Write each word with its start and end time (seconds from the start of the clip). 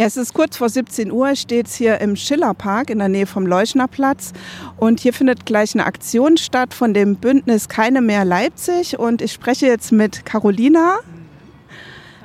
Ja, 0.00 0.06
es 0.06 0.16
ist 0.16 0.32
kurz 0.32 0.56
vor 0.56 0.70
17 0.70 1.12
Uhr, 1.12 1.36
steht 1.36 1.66
es 1.66 1.74
hier 1.74 2.00
im 2.00 2.16
Schillerpark 2.16 2.88
in 2.88 3.00
der 3.00 3.10
Nähe 3.10 3.26
vom 3.26 3.44
Leuschnerplatz. 3.44 4.32
Und 4.78 4.98
hier 4.98 5.12
findet 5.12 5.44
gleich 5.44 5.74
eine 5.74 5.84
Aktion 5.84 6.38
statt 6.38 6.72
von 6.72 6.94
dem 6.94 7.16
Bündnis 7.16 7.68
Keine 7.68 8.00
mehr 8.00 8.24
Leipzig. 8.24 8.98
Und 8.98 9.20
ich 9.20 9.30
spreche 9.30 9.66
jetzt 9.66 9.92
mit 9.92 10.24
Carolina 10.24 11.00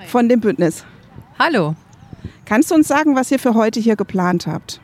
von 0.07 0.29
dem 0.29 0.39
Bündnis. 0.39 0.85
Hallo. 1.37 1.75
Kannst 2.45 2.71
du 2.71 2.75
uns 2.75 2.87
sagen, 2.87 3.17
was 3.17 3.29
ihr 3.29 3.39
für 3.39 3.55
heute 3.55 3.81
hier 3.81 3.97
geplant 3.97 4.47
habt? 4.47 4.79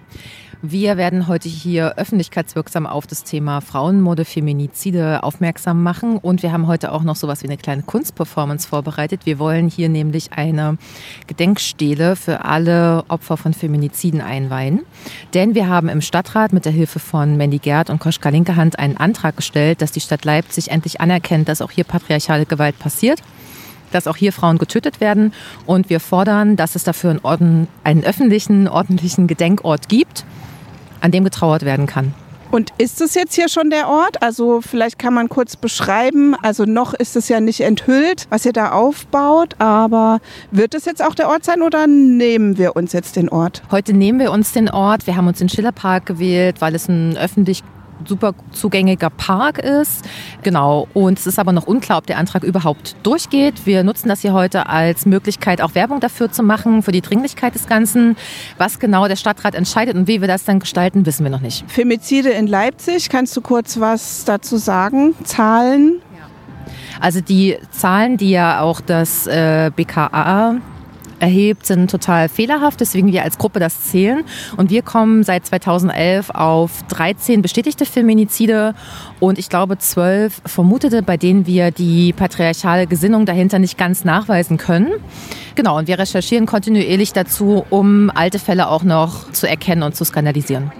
Wir 0.64 0.96
werden 0.96 1.28
heute 1.28 1.50
hier 1.50 1.98
öffentlichkeitswirksam 1.98 2.86
auf 2.86 3.08
das 3.08 3.24
Thema 3.24 3.62
Frauenmode, 3.62 4.26
Feminizide 4.26 5.24
aufmerksam 5.24 5.82
machen 5.82 6.18
und 6.18 6.44
wir 6.44 6.52
haben 6.52 6.68
heute 6.68 6.92
auch 6.92 7.02
noch 7.02 7.16
sowas 7.16 7.42
wie 7.42 7.48
eine 7.48 7.58
kleine 7.58 7.82
Kunstperformance 7.82 8.68
vorbereitet. 8.68 9.22
Wir 9.26 9.40
wollen 9.40 9.70
hier 9.70 9.90
nämlich 9.90 10.34
eine 10.34 10.78
Gedenkstele 11.26 12.16
für 12.16 12.46
alle 12.46 13.06
Opfer 13.08 13.38
von 13.38 13.54
Feminiziden 13.54 14.22
einweihen. 14.22 14.82
Denn 15.34 15.56
wir 15.56 15.68
haben 15.68 15.90
im 15.90 16.00
Stadtrat 16.00 16.54
mit 16.54 16.66
der 16.66 16.72
Hilfe 16.72 17.00
von 17.00 17.38
Mandy 17.38 17.58
Gerd 17.58 17.90
und 17.90 17.98
Koschka 17.98 18.30
Linkehand 18.30 18.78
einen 18.78 18.98
Antrag 18.98 19.38
gestellt, 19.38 19.82
dass 19.82 19.92
die 19.92 20.00
Stadt 20.00 20.26
Leipzig 20.26 20.70
endlich 20.70 21.02
anerkennt, 21.02 21.50
dass 21.50 21.64
auch 21.64 21.72
hier 21.72 21.86
patriarchale 21.86 22.46
Gewalt 22.46 22.78
passiert 22.78 23.20
dass 23.92 24.08
auch 24.08 24.16
hier 24.16 24.32
Frauen 24.32 24.58
getötet 24.58 25.02
werden. 25.02 25.34
Und 25.66 25.90
wir 25.90 26.00
fordern, 26.00 26.56
dass 26.56 26.76
es 26.76 26.86
dafür 26.86 27.10
einen, 27.10 27.20
Orden, 27.24 27.68
einen 27.84 28.06
öffentlichen, 28.06 28.70
ordentlichen 28.70 29.28
Gedenkort 29.28 29.90
gibt, 29.90 30.24
an 31.02 31.12
dem 31.12 31.24
getrauert 31.24 31.64
werden 31.64 31.86
kann. 31.86 32.14
Und 32.52 32.72
ist 32.78 33.00
es 33.00 33.16
jetzt 33.16 33.34
hier 33.34 33.48
schon 33.48 33.70
der 33.70 33.88
Ort? 33.88 34.22
Also 34.22 34.60
vielleicht 34.60 35.00
kann 35.00 35.14
man 35.14 35.30
kurz 35.30 35.56
beschreiben. 35.56 36.36
Also 36.42 36.66
noch 36.66 36.94
ist 36.94 37.16
es 37.16 37.30
ja 37.30 37.40
nicht 37.40 37.62
enthüllt, 37.62 38.28
was 38.30 38.46
ihr 38.46 38.52
da 38.52 38.74
aufbaut. 38.74 39.56
Aber 39.60 40.20
wird 40.52 40.74
es 40.74 40.84
jetzt 40.84 41.04
auch 41.04 41.16
der 41.16 41.30
Ort 41.30 41.46
sein 41.46 41.62
oder 41.62 41.88
nehmen 41.88 42.58
wir 42.58 42.76
uns 42.76 42.92
jetzt 42.92 43.16
den 43.16 43.30
Ort? 43.30 43.64
Heute 43.72 43.94
nehmen 43.94 44.20
wir 44.20 44.32
uns 44.32 44.52
den 44.52 44.70
Ort. 44.70 45.08
Wir 45.08 45.16
haben 45.16 45.28
uns 45.28 45.40
den 45.40 45.48
Schillerpark 45.48 46.06
gewählt, 46.06 46.60
weil 46.60 46.76
es 46.76 46.90
ein 46.90 47.16
öffentlich 47.16 47.64
super 48.06 48.34
zugängiger 48.52 49.10
Park 49.10 49.58
ist. 49.58 50.08
Genau. 50.44 50.88
Und 50.94 51.20
es 51.20 51.28
ist 51.28 51.40
aber 51.40 51.52
noch 51.52 51.68
unklar, 51.68 52.00
ob 52.00 52.08
der 52.08 52.18
Antrag 52.18 52.44
überhaupt 52.44 52.96
durchgeht. 53.04 53.66
Wir 53.66 53.84
nutzen 53.84 54.10
das 54.10 54.22
hier 54.22 54.34
heute 54.34 54.68
als 54.68 55.06
Möglichkeit, 55.06 55.62
auch 55.62 55.76
Werbung 55.76 56.00
dafür 56.00 56.32
zu 56.32 56.44
machen, 56.44 56.84
für 56.84 56.92
die 56.92 57.02
Dringlichkeit 57.02 57.56
des 57.56 57.68
Ganzen. 57.68 58.16
Was 58.58 58.80
genau 58.80 59.08
der 59.08 59.16
Stadtrat 59.16 59.56
entscheidet 59.56 59.96
und 59.96 60.08
wie 60.08 60.22
wir 60.22 60.28
das 60.28 60.46
dann 60.46 60.60
gestalten, 60.60 61.06
wissen 61.06 61.24
wir 61.24 61.32
noch 61.32 61.42
nicht. 61.42 61.70
Femizide 61.70 62.30
in 62.30 62.48
Leipzig, 62.48 63.10
kannst 63.10 63.36
du 63.36 63.42
kurz 63.42 63.80
was 63.80 64.26
dazu 64.26 64.58
sagen? 64.58 65.14
Zahlen? 65.24 66.02
Also 67.00 67.20
die 67.20 67.58
Zahlen, 67.72 68.18
die 68.18 68.30
ja 68.30 68.62
auch 68.62 68.80
das 68.80 69.26
äh, 69.26 69.72
BKA 69.76 70.58
erhebt, 71.22 71.66
sind 71.66 71.90
total 71.90 72.28
fehlerhaft, 72.30 72.80
deswegen 72.80 73.12
wir 73.12 73.24
als 73.24 73.38
Gruppe 73.38 73.60
das 73.60 73.84
zählen. 73.86 74.24
Und 74.58 74.70
wir 74.70 74.82
kommen 74.82 75.24
seit 75.24 75.46
2011 75.46 76.30
auf 76.32 76.84
13 76.90 77.42
bestätigte 77.42 77.86
Feminizide 77.86 78.74
und 79.20 79.40
ich 79.40 79.50
glaube 79.50 79.78
12 79.78 80.42
vermutete, 80.46 81.04
bei 81.04 81.18
denen 81.18 81.46
wir 81.46 81.72
die 81.72 82.14
patriarchale 82.14 82.88
Gesinnung 82.88 83.26
dahinter 83.26 83.60
nicht 83.60 83.78
ganz 83.78 84.04
nachweisen 84.04 84.58
können. 84.58 84.92
Genau, 85.56 85.78
und 85.78 85.88
wir 85.88 86.00
recherchieren 86.00 86.46
kontinuierlich 86.46 87.14
dazu, 87.14 87.66
um 87.70 88.10
alte 88.14 88.40
Fälle 88.40 88.68
auch 88.68 88.84
noch 88.84 89.32
zu 89.32 89.48
erkennen 89.48 89.84
und 89.84 89.96
zu 89.96 90.06
skandalisieren. 90.06 90.72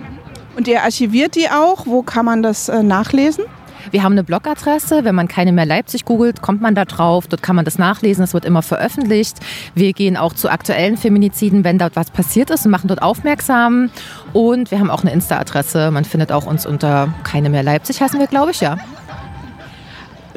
Und 0.56 0.68
ihr 0.68 0.84
archiviert 0.84 1.36
die 1.36 1.50
auch? 1.50 1.86
Wo 1.86 2.02
kann 2.02 2.26
man 2.26 2.44
das 2.44 2.70
äh, 2.70 2.84
nachlesen? 2.84 3.46
Wir 3.92 4.04
haben 4.04 4.14
eine 4.14 4.24
Blogadresse. 4.24 5.04
Wenn 5.04 5.16
man 5.16 5.28
keine 5.28 5.52
mehr 5.52 5.66
Leipzig 5.66 6.06
googelt, 6.06 6.42
kommt 6.42 6.62
man 6.62 6.76
da 6.76 6.86
drauf. 6.86 7.28
Dort 7.28 7.44
kann 7.44 7.58
man 7.58 7.66
das 7.66 7.78
nachlesen. 7.78 8.24
Das 8.24 8.34
wird 8.34 8.46
immer 8.46 8.62
veröffentlicht. 8.62 9.38
Wir 9.76 9.92
gehen 9.94 10.16
auch 10.16 10.34
zu 10.34 10.50
aktuellen 10.50 10.96
Feminiziden, 10.98 11.64
wenn 11.64 11.78
dort 11.78 11.96
was 11.96 12.10
passiert 12.10 12.50
ist 12.50 12.66
und 12.66 12.72
machen 12.72 12.88
dort 12.88 13.02
aufmerksam. 13.02 13.90
Und 14.32 14.72
wir 14.72 14.80
haben 14.80 14.90
auch 14.90 15.02
eine 15.02 15.12
Insta-Adresse. 15.12 15.92
Man 15.92 16.06
findet 16.06 16.32
auch 16.32 16.46
uns 16.46 16.66
unter 16.66 17.14
keine 17.24 17.50
mehr 17.50 17.64
Leipzig, 17.64 18.02
heißen 18.02 18.20
wir, 18.20 18.28
glaube 18.28 18.52
ich, 18.52 18.62
ja. 18.62 18.78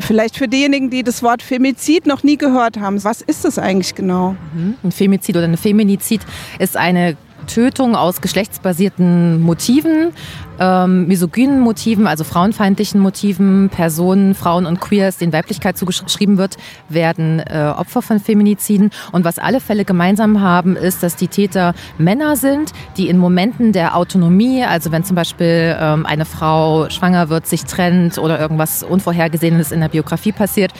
Vielleicht 0.01 0.37
für 0.37 0.49
diejenigen, 0.49 0.91
die 0.91 1.05
das 1.05 1.23
Wort 1.23 1.41
Femizid 1.41 2.07
noch 2.07 2.25
nie 2.25 2.37
gehört 2.37 2.81
haben, 2.81 3.05
was 3.05 3.21
ist 3.23 3.45
das 3.45 3.61
eigentlich 3.61 3.95
genau? 3.95 4.35
Mhm. 4.53 4.75
Ein 4.83 4.91
Femizid 4.91 5.37
oder 5.37 5.45
eine 5.45 5.57
Feminizid 5.57 6.23
ist 6.59 6.77
eine 6.77 7.17
Tötung 7.47 7.97
aus 7.97 8.21
geschlechtsbasierten 8.21 9.41
Motiven, 9.41 10.13
ähm, 10.59 11.07
misogynen 11.07 11.61
Motiven, 11.61 12.07
also 12.07 12.25
frauenfeindlichen 12.25 13.01
Motiven, 13.01 13.69
Personen, 13.69 14.35
Frauen 14.35 14.67
und 14.67 14.81
Queers, 14.81 15.19
denen 15.19 15.33
Weiblichkeit 15.33 15.77
zugeschrieben 15.77 16.39
wird, 16.39 16.57
werden 16.89 17.41
äh, 17.41 17.73
Opfer 17.77 18.03
von 18.03 18.21
Feminiziden. 18.21 18.91
Und 19.13 19.25
was 19.25 19.39
alle 19.39 19.61
Fälle 19.61 19.85
gemeinsam 19.85 20.41
haben, 20.41 20.77
ist, 20.77 21.03
dass 21.03 21.17
die 21.17 21.29
Täter 21.29 21.75
Männer 21.99 22.37
sind, 22.37 22.73
die 22.97 23.09
in 23.09 23.19
Momenten 23.19 23.73
der 23.73 23.97
Autonomie, 23.97 24.65
also 24.65 24.93
wenn 24.93 25.05
zum 25.05 25.17
Beispiel 25.17 25.77
ähm, 25.79 26.07
eine 26.07 26.25
Frau 26.25 26.89
schwanger 26.91 27.29
wird, 27.29 27.47
sich 27.47 27.65
trennt 27.65 28.19
oder 28.19 28.39
irgendwas 28.39 28.83
Unvorhergesehenes 28.83 29.73
in 29.73 29.81
der 29.81 29.89
Biografie 29.89 30.33
passiert, 30.33 30.73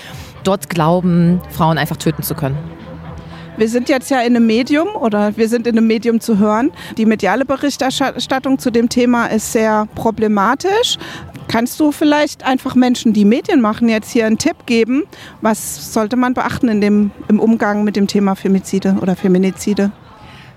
dort 0.45 0.69
glauben, 0.69 1.41
Frauen 1.51 1.79
einfach 1.79 1.97
töten 1.97 2.23
zu 2.23 2.35
können. 2.35 2.57
Wir 3.57 3.69
sind 3.69 3.89
jetzt 3.89 4.11
ja 4.11 4.21
in 4.21 4.35
einem 4.35 4.47
Medium 4.47 4.89
oder 4.97 5.37
wir 5.37 5.49
sind 5.49 5.69
in 5.69 5.79
einem 5.79 5.87
Medium 5.87 6.21
zu 6.21 6.39
hören. 6.39 6.73
Die 6.99 7.07
mediale 7.07 7.45
Berichterstattung 7.45 8.59
zu 8.59 8.71
dem 8.73 8.89
Thema 8.89 9.27
ist 9.27 9.53
sehr 9.53 9.87
problematisch. 9.95 10.99
Kannst 11.47 11.79
du 11.79 11.93
vielleicht 11.93 12.45
einfach 12.45 12.75
Menschen, 12.75 13.13
die 13.13 13.25
Medien 13.25 13.61
machen, 13.61 13.89
jetzt 13.89 14.11
hier 14.11 14.27
einen 14.27 14.39
Tipp 14.39 14.67
geben? 14.67 15.05
Was 15.41 15.93
sollte 15.93 16.17
man 16.17 16.35
beachten 16.35 16.69
in 16.69 16.81
dem, 16.81 17.11
im 17.29 17.39
Umgang 17.39 17.85
mit 17.85 17.95
dem 17.95 18.09
Thema 18.09 18.35
Femizide 18.35 18.97
oder 19.01 19.15
Feminizide? 19.15 19.93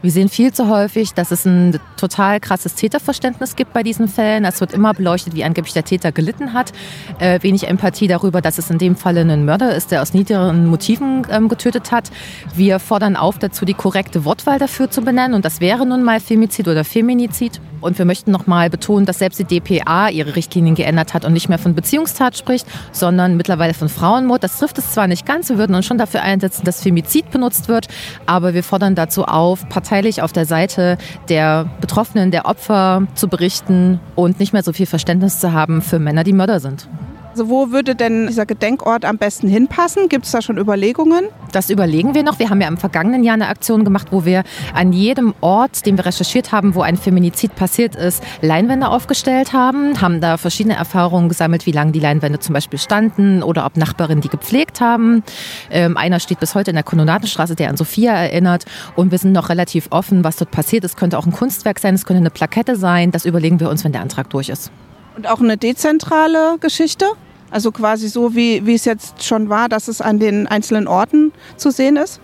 Wir 0.03 0.11
sehen 0.11 0.29
viel 0.29 0.53
zu 0.53 0.69
häufig, 0.69 1.13
dass 1.15 1.31
es 1.31 1.45
ein 1.45 1.79
total 1.97 2.39
krasses 2.39 2.75
Täterverständnis 2.75 3.55
gibt 3.55 3.73
bei 3.73 3.81
diesen 3.81 4.07
Fällen. 4.07 4.45
Es 4.45 4.61
wird 4.61 4.71
immer 4.71 4.93
beleuchtet, 4.93 5.33
wie 5.33 5.43
angeblich 5.43 5.73
der 5.73 5.85
Täter 5.85 6.11
gelitten 6.11 6.53
hat. 6.53 6.71
Äh, 7.17 7.41
wenig 7.41 7.67
Empathie 7.67 8.07
darüber, 8.07 8.41
dass 8.41 8.59
es 8.59 8.69
in 8.69 8.77
dem 8.77 8.95
Falle 8.95 9.21
ein 9.21 9.45
Mörder 9.45 9.75
ist, 9.75 9.91
der 9.91 10.03
aus 10.03 10.13
niedrigen 10.13 10.67
Motiven 10.67 11.25
ähm, 11.31 11.49
getötet 11.49 11.91
hat. 11.91 12.11
Wir 12.53 12.77
fordern 12.77 13.15
auf 13.15 13.39
dazu, 13.39 13.65
die 13.65 13.73
korrekte 13.73 14.23
Wortwahl 14.23 14.59
dafür 14.59 14.91
zu 14.91 15.01
benennen. 15.01 15.33
Und 15.33 15.45
das 15.45 15.61
wäre 15.61 15.85
nun 15.85 16.03
mal 16.03 16.19
Femizid 16.19 16.67
oder 16.67 16.83
Feminizid. 16.83 17.59
Und 17.81 17.97
wir 17.97 18.05
möchten 18.05 18.31
nochmal 18.31 18.69
betonen, 18.69 19.05
dass 19.05 19.19
selbst 19.19 19.39
die 19.39 19.59
DPA 19.59 20.09
ihre 20.09 20.35
Richtlinien 20.35 20.75
geändert 20.75 21.13
hat 21.13 21.25
und 21.25 21.33
nicht 21.33 21.49
mehr 21.49 21.57
von 21.57 21.75
Beziehungstat 21.75 22.37
spricht, 22.37 22.67
sondern 22.91 23.37
mittlerweile 23.37 23.73
von 23.73 23.89
Frauenmord. 23.89 24.43
Das 24.43 24.59
trifft 24.59 24.77
es 24.77 24.91
zwar 24.91 25.07
nicht 25.07 25.25
ganz, 25.25 25.49
wir 25.49 25.57
würden 25.57 25.75
uns 25.75 25.85
schon 25.85 25.97
dafür 25.97 26.21
einsetzen, 26.21 26.65
dass 26.65 26.81
Femizid 26.81 27.31
benutzt 27.31 27.67
wird, 27.67 27.87
aber 28.25 28.53
wir 28.53 28.63
fordern 28.63 28.95
dazu 28.95 29.25
auf, 29.25 29.67
parteilich 29.69 30.21
auf 30.21 30.33
der 30.33 30.45
Seite 30.45 30.97
der 31.29 31.69
Betroffenen, 31.81 32.31
der 32.31 32.45
Opfer 32.45 33.07
zu 33.15 33.27
berichten 33.27 33.99
und 34.15 34.39
nicht 34.39 34.53
mehr 34.53 34.63
so 34.63 34.73
viel 34.73 34.85
Verständnis 34.85 35.39
zu 35.39 35.53
haben 35.53 35.81
für 35.81 35.99
Männer, 35.99 36.23
die 36.23 36.33
Mörder 36.33 36.59
sind. 36.59 36.87
Also 37.37 37.49
wo 37.51 37.69
würde 37.69 37.93
denn 37.93 38.25
dieser 38.25 38.47
Gedenkort 38.47 39.05
am 39.05 39.19
besten 39.19 39.47
hinpassen? 39.47 40.09
Gibt 40.09 40.25
es 40.25 40.31
da 40.31 40.41
schon 40.41 40.57
Überlegungen? 40.57 41.25
Das 41.51 41.69
überlegen 41.69 42.15
wir 42.15 42.23
noch. 42.23 42.39
Wir 42.39 42.49
haben 42.49 42.59
ja 42.61 42.67
im 42.67 42.77
vergangenen 42.77 43.23
Jahr 43.23 43.35
eine 43.35 43.47
Aktion 43.47 43.85
gemacht, 43.85 44.07
wo 44.09 44.25
wir 44.25 44.43
an 44.73 44.91
jedem 44.91 45.35
Ort, 45.41 45.85
den 45.85 45.97
wir 45.97 46.07
recherchiert 46.07 46.51
haben, 46.51 46.73
wo 46.73 46.81
ein 46.81 46.97
Feminizid 46.97 47.55
passiert 47.55 47.95
ist, 47.95 48.23
Leinwände 48.41 48.87
aufgestellt 48.87 49.53
haben, 49.53 50.01
haben 50.01 50.19
da 50.19 50.37
verschiedene 50.37 50.77
Erfahrungen 50.77 51.29
gesammelt, 51.29 51.67
wie 51.67 51.71
lange 51.71 51.91
die 51.91 51.99
Leinwände 51.99 52.39
zum 52.39 52.53
Beispiel 52.53 52.79
standen 52.79 53.43
oder 53.43 53.67
ob 53.67 53.77
Nachbarinnen 53.77 54.21
die 54.21 54.29
gepflegt 54.29 54.81
haben. 54.81 55.21
Ähm, 55.69 55.95
einer 55.95 56.19
steht 56.19 56.39
bis 56.39 56.55
heute 56.55 56.71
in 56.71 56.75
der 56.75 56.83
Kononatenstraße, 56.83 57.53
der 57.53 57.69
an 57.69 57.77
Sophia 57.77 58.13
erinnert. 58.13 58.65
Und 58.95 59.11
wir 59.11 59.19
sind 59.19 59.33
noch 59.33 59.49
relativ 59.49 59.89
offen, 59.91 60.23
was 60.23 60.37
dort 60.37 60.49
passiert. 60.49 60.83
Es 60.83 60.95
könnte 60.95 61.19
auch 61.19 61.27
ein 61.27 61.33
Kunstwerk 61.33 61.77
sein, 61.77 61.93
es 61.93 62.07
könnte 62.07 62.21
eine 62.21 62.31
Plakette 62.31 62.75
sein. 62.77 63.11
Das 63.11 63.25
überlegen 63.25 63.59
wir 63.59 63.69
uns, 63.69 63.83
wenn 63.83 63.91
der 63.91 64.01
Antrag 64.01 64.27
durch 64.31 64.49
ist. 64.49 64.71
Und 65.15 65.27
auch 65.27 65.39
eine 65.39 65.55
dezentrale 65.55 66.57
Geschichte? 66.59 67.05
Also 67.49 67.71
quasi 67.71 68.09
so, 68.09 68.35
wie, 68.35 68.65
wie 68.65 68.75
es 68.75 68.85
jetzt 68.85 69.23
schon 69.23 69.49
war, 69.49 69.69
dass 69.69 69.87
es 69.87 70.01
an 70.01 70.19
den 70.19 70.47
einzelnen 70.47 70.87
Orten 70.87 71.31
zu 71.55 71.71
sehen 71.71 71.95
ist? 71.95 72.19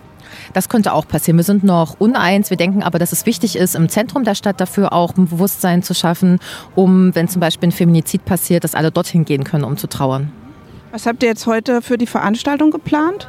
Das 0.52 0.68
könnte 0.68 0.92
auch 0.92 1.06
passieren. 1.06 1.36
Wir 1.36 1.44
sind 1.44 1.64
noch 1.64 1.98
uneins. 1.98 2.50
Wir 2.50 2.56
denken 2.56 2.82
aber, 2.82 2.98
dass 2.98 3.12
es 3.12 3.24
wichtig 3.26 3.56
ist, 3.56 3.74
im 3.74 3.88
Zentrum 3.88 4.24
der 4.24 4.34
Stadt 4.34 4.60
dafür 4.60 4.92
auch 4.92 5.16
ein 5.16 5.26
Bewusstsein 5.26 5.82
zu 5.82 5.94
schaffen, 5.94 6.38
um, 6.74 7.14
wenn 7.14 7.28
zum 7.28 7.40
Beispiel 7.40 7.68
ein 7.68 7.72
Feminizid 7.72 8.24
passiert, 8.24 8.64
dass 8.64 8.74
alle 8.74 8.90
dorthin 8.90 9.24
gehen 9.24 9.44
können, 9.44 9.64
um 9.64 9.76
zu 9.76 9.86
trauern. 9.86 10.32
Was 10.92 11.06
habt 11.06 11.22
ihr 11.22 11.28
jetzt 11.28 11.46
heute 11.46 11.82
für 11.82 11.98
die 11.98 12.06
Veranstaltung 12.06 12.70
geplant? 12.70 13.28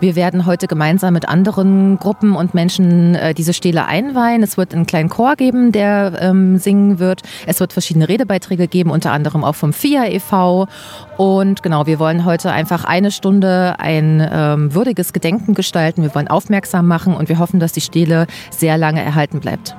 Wir 0.00 0.16
werden 0.16 0.46
heute 0.46 0.66
gemeinsam 0.66 1.14
mit 1.14 1.28
anderen 1.28 1.98
Gruppen 1.98 2.34
und 2.36 2.54
Menschen 2.54 3.14
äh, 3.14 3.34
diese 3.34 3.52
Stele 3.52 3.86
einweihen. 3.86 4.42
Es 4.42 4.56
wird 4.56 4.74
einen 4.74 4.86
kleinen 4.86 5.08
Chor 5.08 5.36
geben, 5.36 5.72
der 5.72 6.12
ähm, 6.20 6.58
singen 6.58 6.98
wird. 6.98 7.22
Es 7.46 7.60
wird 7.60 7.72
verschiedene 7.72 8.08
Redebeiträge 8.08 8.68
geben, 8.68 8.90
unter 8.90 9.12
anderem 9.12 9.44
auch 9.44 9.54
vom 9.54 9.72
FIA 9.72 10.06
e.V. 10.06 10.68
Und 11.16 11.62
genau, 11.62 11.86
wir 11.86 11.98
wollen 11.98 12.24
heute 12.24 12.50
einfach 12.50 12.84
eine 12.84 13.10
Stunde 13.10 13.76
ein 13.78 14.26
ähm, 14.30 14.74
würdiges 14.74 15.12
Gedenken 15.12 15.54
gestalten. 15.54 16.02
Wir 16.02 16.14
wollen 16.14 16.28
aufmerksam 16.28 16.86
machen 16.86 17.14
und 17.14 17.28
wir 17.28 17.38
hoffen, 17.38 17.60
dass 17.60 17.72
die 17.72 17.80
Stele 17.80 18.26
sehr 18.50 18.78
lange 18.78 19.02
erhalten 19.02 19.40
bleibt. 19.40 19.76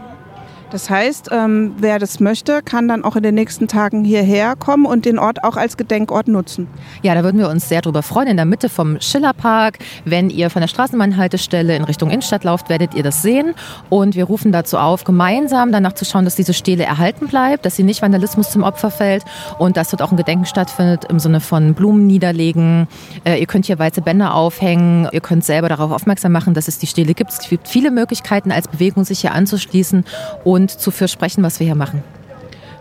Das 0.70 0.90
heißt, 0.90 1.30
ähm, 1.32 1.76
wer 1.78 1.98
das 1.98 2.20
möchte, 2.20 2.62
kann 2.62 2.90
dann 2.90 3.06
auch 3.06 3.16
in 3.16 3.24
den 3.24 3.36
nächsten 3.36 3.70
Tagen 3.70 4.04
hierher 4.04 4.56
kommen 4.58 4.86
und 4.86 5.06
den 5.06 5.18
Ort 5.18 5.44
auch 5.46 5.56
als 5.56 5.78
Gedenkort 5.78 6.28
nutzen. 6.28 6.68
Ja, 7.04 7.16
da 7.16 7.24
würden 7.24 7.40
wir 7.40 7.50
uns 7.50 7.70
sehr 7.70 7.82
drüber 7.82 8.04
freuen. 8.04 8.28
In 8.28 8.36
der 8.36 8.46
Mitte 8.46 8.68
vom 8.68 9.00
Schillerpark, 9.00 9.80
wenn 10.04 10.30
ihr 10.30 10.50
von 10.50 10.62
der 10.62 10.68
Straßenbahnhaltestelle 10.68 11.74
in 11.76 11.86
Richtung 11.86 12.10
Innenstadt 12.10 12.44
lauft, 12.44 12.68
werdet 12.68 12.96
ihr 12.96 13.04
das 13.04 13.22
sehen. 13.22 13.54
Und 13.90 14.16
wir 14.16 14.26
rufen 14.26 14.52
dazu 14.52 14.78
auf, 14.78 15.06
gemeinsam 15.06 15.72
danach 15.72 15.94
zu 15.94 16.04
schauen, 16.04 16.26
dass 16.26 16.36
diese 16.36 16.54
Stele 16.54 16.84
erhalten 16.84 17.28
bleibt, 17.28 17.66
dass 17.66 17.78
sie 17.78 17.84
nicht 17.84 18.02
Vandalismus 18.02 18.52
zum 18.52 18.64
Opfer 18.64 18.92
fällt 18.92 19.24
und 19.60 19.78
dass 19.78 19.92
dort 19.92 20.02
auch 20.02 20.12
ein 20.12 20.18
Gedenken 20.18 20.46
stattfindet 20.46 21.06
im 21.06 21.20
Sinne 21.20 21.40
von 21.40 21.76
Blumen 21.76 22.08
niederlegen. 22.08 22.90
Äh, 23.24 23.40
ihr 23.40 23.46
könnt 23.46 23.68
hier 23.68 23.80
weiße 23.80 24.02
Bänder 24.02 24.34
aufhängen. 24.34 25.08
Ihr 25.14 25.22
könnt 25.22 25.46
selber 25.46 25.70
darauf 25.70 25.92
aufmerksam 25.92 26.34
machen, 26.34 26.54
dass 26.54 26.68
es 26.68 26.78
die 26.78 26.88
Stele 26.88 27.14
gibt. 27.14 27.32
Es 27.32 27.48
gibt 27.48 27.70
viele 27.70 27.90
Möglichkeiten 27.90 28.52
als 28.52 28.68
Bewegung, 28.68 29.06
sich 29.06 29.22
hier 29.22 29.32
anzuschließen 29.32 30.04
und 30.44 30.57
zu 30.68 30.92
sprechen, 30.92 31.44
was 31.44 31.60
wir 31.60 31.66
hier 31.66 31.76
machen. 31.76 32.04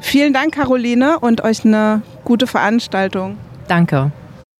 Vielen 0.00 0.32
Dank, 0.32 0.54
Caroline, 0.54 1.18
und 1.18 1.42
euch 1.42 1.64
eine 1.64 2.02
gute 2.24 2.46
Veranstaltung. 2.46 3.38
Danke. 3.68 4.12